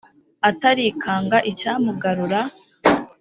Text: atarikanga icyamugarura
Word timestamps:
atarikanga 0.49 1.37
icyamugarura 1.51 2.39